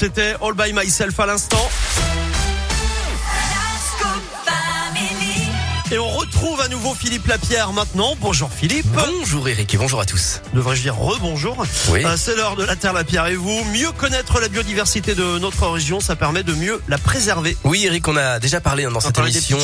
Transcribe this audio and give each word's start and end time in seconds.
C'était 0.00 0.36
All 0.40 0.54
by 0.54 0.72
Myself 0.72 1.18
à 1.18 1.26
l'instant. 1.26 1.68
Et 5.90 5.98
on 5.98 6.08
retrouve 6.10 6.37
nouveau 6.78 6.94
Philippe 6.94 7.26
Lapierre 7.26 7.72
maintenant. 7.72 8.14
Bonjour 8.20 8.48
Philippe. 8.52 8.86
Bonjour 8.92 9.48
Eric 9.48 9.74
et 9.74 9.76
bonjour 9.78 10.00
à 10.00 10.04
tous. 10.04 10.40
Devrais-je 10.54 10.82
dire 10.82 10.94
rebonjour 10.96 11.56
Oui. 11.88 12.04
Euh, 12.04 12.14
C'est 12.16 12.36
l'heure 12.36 12.54
de 12.54 12.62
la 12.62 12.76
Terre 12.76 12.92
Lapierre 12.92 13.26
et 13.26 13.34
vous. 13.34 13.64
Mieux 13.72 13.90
connaître 13.90 14.38
la 14.40 14.46
biodiversité 14.48 15.16
de 15.16 15.38
notre 15.40 15.66
région, 15.66 15.98
ça 15.98 16.14
permet 16.14 16.44
de 16.44 16.52
mieux 16.52 16.80
la 16.86 16.96
préserver. 16.98 17.56
Oui 17.64 17.84
Eric, 17.84 18.06
on 18.06 18.16
a 18.16 18.38
déjà 18.38 18.60
parlé 18.60 18.84
hein, 18.84 18.92
dans 18.92 19.00
cette 19.00 19.16
des 19.20 19.22
émission 19.22 19.58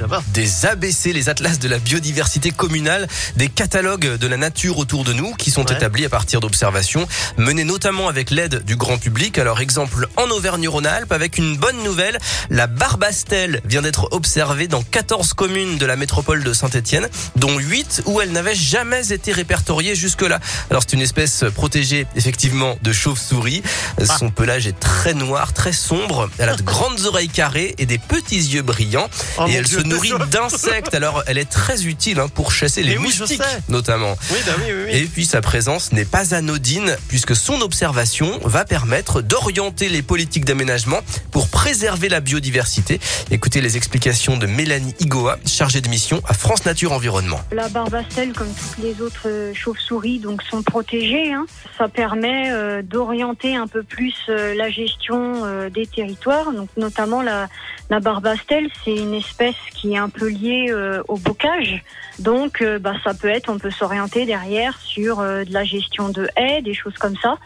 là-bas. 0.00 0.22
des 0.32 0.64
ABC, 0.66 1.12
les 1.12 1.28
atlas 1.28 1.58
de 1.58 1.66
la 1.68 1.78
biodiversité 1.80 2.52
communale, 2.52 3.08
des 3.34 3.48
catalogues 3.48 4.16
de 4.16 4.26
la 4.28 4.36
nature 4.36 4.78
autour 4.78 5.02
de 5.02 5.12
nous 5.12 5.34
qui 5.34 5.50
sont 5.50 5.66
Ouais. 5.68 5.74
établis 5.76 6.04
à 6.04 6.08
partir 6.10 6.38
d'observations 6.40 7.08
menées 7.38 7.64
notamment 7.64 8.06
avec 8.08 8.30
l'aide 8.30 8.62
du 8.64 8.76
grand 8.76 8.98
public. 8.98 9.36
Alors 9.38 9.60
exemple 9.60 10.06
en 10.16 10.28
Auvergne-Rhône-Alpes 10.30 11.10
avec 11.12 11.38
une 11.38 11.56
bonne 11.56 11.82
nouvelle, 11.82 12.18
la 12.50 12.68
barbastelle 12.68 13.60
vient 13.64 13.82
d'être 13.82 14.08
observée 14.12 14.68
dans 14.68 14.82
14 14.84 15.32
communes 15.34 15.76
de 15.78 15.86
la 15.86 15.96
métropole 15.96 16.44
de 16.44 16.51
Saint-Étienne, 16.52 17.08
dont 17.36 17.58
8 17.58 18.02
où 18.06 18.20
elle 18.20 18.32
n'avait 18.32 18.54
jamais 18.54 19.12
été 19.12 19.32
répertoriée 19.32 19.94
jusque-là. 19.94 20.40
Alors 20.70 20.82
c'est 20.82 20.94
une 20.94 21.02
espèce 21.02 21.44
protégée 21.54 22.06
effectivement 22.16 22.76
de 22.82 22.92
chauve-souris. 22.92 23.62
Ah. 24.00 24.16
Son 24.18 24.30
pelage 24.30 24.66
est 24.66 24.78
très 24.78 25.14
noir, 25.14 25.52
très 25.52 25.72
sombre. 25.72 26.28
Elle 26.38 26.48
a 26.48 26.56
de 26.56 26.62
grandes 26.72 27.04
oreilles 27.06 27.28
carrées 27.28 27.74
et 27.78 27.86
des 27.86 27.98
petits 27.98 28.36
yeux 28.36 28.62
brillants. 28.62 29.08
Oh, 29.38 29.46
et 29.48 29.52
elle 29.54 29.64
Dieu, 29.64 29.80
se 29.80 29.84
nourrit 29.84 30.12
d'insectes. 30.30 30.94
Alors 30.94 31.22
elle 31.26 31.38
est 31.38 31.50
très 31.50 31.84
utile 31.84 32.20
hein, 32.20 32.28
pour 32.28 32.52
chasser 32.52 32.82
les 32.82 32.98
oui, 32.98 33.10
je 33.12 33.20
moustiques 33.20 33.42
notamment. 33.68 34.16
Oui, 34.30 34.38
bah 34.46 34.52
oui. 34.58 34.92
Et 34.92 35.04
puis 35.04 35.26
sa 35.26 35.40
présence 35.40 35.92
n'est 35.92 36.04
pas 36.04 36.34
anodine 36.34 36.96
puisque 37.08 37.36
son 37.36 37.60
observation 37.60 38.40
va 38.44 38.64
permettre 38.64 39.22
d'orienter 39.22 39.88
les 39.88 40.02
politiques 40.02 40.44
d'aménagement 40.44 41.00
pour 41.30 41.48
préserver 41.48 42.08
la 42.08 42.20
biodiversité. 42.20 43.00
Écoutez 43.30 43.60
les 43.60 43.76
explications 43.76 44.36
de 44.36 44.46
Mélanie 44.46 44.94
Igoa, 45.00 45.38
chargée 45.46 45.80
de 45.80 45.88
mission 45.88 46.22
à 46.28 46.34
France 46.42 46.66
Nature 46.66 46.90
Environnement. 46.90 47.38
La 47.52 47.68
barbastelle, 47.68 48.32
comme 48.32 48.48
toutes 48.48 48.82
les 48.82 49.00
autres 49.00 49.26
euh, 49.28 49.54
chauves-souris, 49.54 50.18
donc 50.18 50.42
sont 50.42 50.64
protégées. 50.64 51.32
hein. 51.32 51.46
Ça 51.78 51.86
permet 51.86 52.50
euh, 52.50 52.82
d'orienter 52.82 53.54
un 53.54 53.68
peu 53.68 53.84
plus 53.84 54.12
euh, 54.28 54.52
la 54.56 54.68
gestion 54.68 55.44
euh, 55.44 55.70
des 55.70 55.86
territoires. 55.86 56.50
Donc 56.52 56.68
notamment 56.76 57.22
la, 57.22 57.48
la 57.90 58.00
barbastelle, 58.00 58.68
c'est 58.84 58.96
une 58.96 59.14
espèce 59.14 59.54
qui 59.72 59.92
est 59.92 59.98
un 59.98 60.08
peu 60.08 60.28
liée 60.28 60.66
euh, 60.70 61.00
au 61.06 61.16
bocage. 61.16 61.80
Donc 62.18 62.62
bah, 62.80 62.94
ça 63.04 63.14
peut 63.14 63.28
être, 63.28 63.48
on 63.48 63.58
peut 63.58 63.70
s'orienter 63.70 64.26
derrière 64.26 64.78
sur 64.80 65.18
de 65.22 65.50
la 65.50 65.64
gestion 65.64 66.10
de 66.10 66.28
haies, 66.36 66.60
des 66.60 66.74
choses 66.74 66.94
comme 67.00 67.16
ça. 67.22 67.38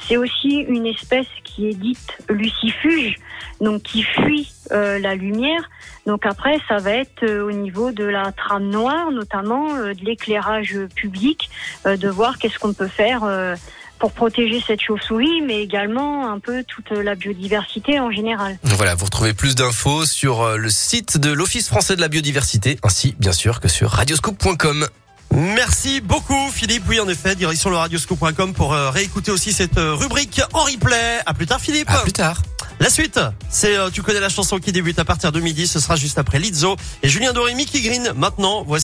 C'est 0.00 0.18
aussi 0.18 0.66
une 0.68 0.86
espèce 0.86 1.26
qui 1.44 1.68
est 1.68 1.74
dite 1.74 2.18
lucifuge, 2.28 3.16
donc 3.62 3.82
qui 3.82 4.02
fuit 4.02 4.52
euh, 4.72 4.98
la 4.98 5.14
lumière. 5.14 5.70
Donc 6.06 6.26
après, 6.26 6.58
ça 6.68 6.78
va 6.78 6.92
être 6.92 7.22
euh, 7.22 7.42
au 7.42 7.52
niveau 7.52 7.90
de 7.92 8.04
la 8.04 8.32
trame 8.32 8.68
noire, 8.68 9.10
notamment 9.10 9.74
euh, 9.76 9.94
de 9.94 10.04
l'éclairage 10.04 10.76
public, 10.94 11.50
euh, 11.86 11.96
de 11.96 12.08
voir 12.08 12.38
qu'est-ce 12.38 12.58
qu'on 12.58 12.72
peut 12.72 12.88
faire 12.88 13.24
euh, 13.24 13.54
pour 13.98 14.12
protéger 14.12 14.62
cette 14.66 14.80
chauve-souris, 14.80 15.42
mais 15.42 15.62
également 15.62 16.30
un 16.30 16.38
peu 16.38 16.64
toute 16.64 16.90
la 16.90 17.14
biodiversité 17.14 18.00
en 18.00 18.10
général. 18.10 18.58
Voilà, 18.62 18.94
vous 18.94 19.04
retrouvez 19.04 19.34
plus 19.34 19.54
d'infos 19.54 20.06
sur 20.06 20.56
le 20.56 20.70
site 20.70 21.18
de 21.18 21.30
l'Office 21.30 21.68
français 21.68 21.96
de 21.96 22.00
la 22.00 22.08
biodiversité, 22.08 22.78
ainsi 22.82 23.14
bien 23.18 23.32
sûr 23.32 23.60
que 23.60 23.68
sur 23.68 23.90
radioscoop.com. 23.90 24.86
Merci 25.32 26.00
beaucoup 26.00 26.50
Philippe. 26.52 26.84
Oui, 26.88 26.98
en 26.98 27.08
effet, 27.08 27.34
direction 27.36 27.70
le 27.70 27.76
radioscoop.com 27.76 28.52
pour 28.52 28.74
euh, 28.74 28.90
réécouter 28.90 29.30
aussi 29.30 29.52
cette 29.52 29.78
euh, 29.78 29.94
rubrique 29.94 30.40
en 30.52 30.64
replay. 30.64 31.20
À 31.24 31.34
plus 31.34 31.46
tard 31.46 31.60
Philippe. 31.60 31.88
À 31.88 31.98
plus 31.98 32.12
tard. 32.12 32.42
La 32.82 32.88
suite, 32.88 33.20
c'est 33.50 33.76
euh, 33.76 33.90
tu 33.90 34.00
connais 34.00 34.20
la 34.20 34.30
chanson 34.30 34.58
qui 34.58 34.72
débute 34.72 34.98
à 34.98 35.04
partir 35.04 35.32
de 35.32 35.40
midi, 35.40 35.66
ce 35.66 35.78
sera 35.80 35.96
juste 35.96 36.16
après 36.16 36.38
Lizzo 36.38 36.76
et 37.02 37.10
Julien 37.10 37.34
Doré, 37.34 37.52
Mickey 37.52 37.82
Green. 37.82 38.14
Maintenant, 38.16 38.64
voici 38.66 38.78